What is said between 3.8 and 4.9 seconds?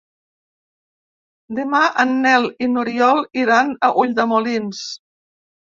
a Ulldemolins.